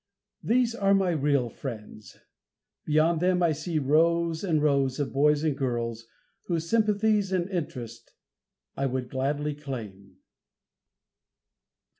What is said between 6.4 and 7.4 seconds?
whose sympathies